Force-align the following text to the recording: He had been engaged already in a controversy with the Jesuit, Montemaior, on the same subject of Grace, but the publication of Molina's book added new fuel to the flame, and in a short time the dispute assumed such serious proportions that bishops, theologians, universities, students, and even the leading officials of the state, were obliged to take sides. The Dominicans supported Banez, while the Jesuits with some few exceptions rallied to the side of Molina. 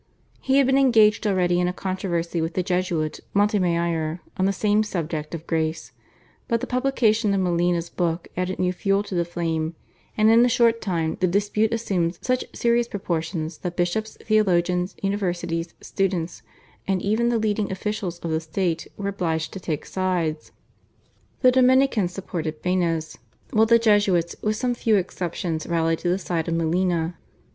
He 0.39 0.57
had 0.57 0.65
been 0.65 0.79
engaged 0.79 1.27
already 1.27 1.59
in 1.59 1.67
a 1.67 1.73
controversy 1.73 2.41
with 2.41 2.55
the 2.55 2.63
Jesuit, 2.63 3.19
Montemaior, 3.35 4.19
on 4.35 4.45
the 4.45 4.51
same 4.51 4.81
subject 4.81 5.35
of 5.35 5.45
Grace, 5.45 5.91
but 6.47 6.59
the 6.59 6.65
publication 6.65 7.35
of 7.35 7.39
Molina's 7.39 7.91
book 7.91 8.27
added 8.35 8.57
new 8.57 8.73
fuel 8.73 9.03
to 9.03 9.13
the 9.13 9.23
flame, 9.23 9.75
and 10.17 10.31
in 10.31 10.43
a 10.43 10.49
short 10.49 10.81
time 10.81 11.17
the 11.19 11.27
dispute 11.27 11.71
assumed 11.71 12.17
such 12.19 12.43
serious 12.51 12.87
proportions 12.87 13.59
that 13.59 13.75
bishops, 13.77 14.17
theologians, 14.23 14.95
universities, 15.03 15.75
students, 15.81 16.41
and 16.87 17.03
even 17.03 17.29
the 17.29 17.37
leading 17.37 17.71
officials 17.71 18.17
of 18.21 18.31
the 18.31 18.39
state, 18.41 18.87
were 18.97 19.09
obliged 19.09 19.53
to 19.53 19.59
take 19.59 19.85
sides. 19.85 20.51
The 21.41 21.51
Dominicans 21.51 22.11
supported 22.11 22.63
Banez, 22.63 23.19
while 23.53 23.67
the 23.67 23.77
Jesuits 23.77 24.35
with 24.41 24.55
some 24.55 24.73
few 24.73 24.95
exceptions 24.95 25.67
rallied 25.67 25.99
to 25.99 26.09
the 26.09 26.17
side 26.17 26.47
of 26.47 26.55
Molina. 26.55 27.19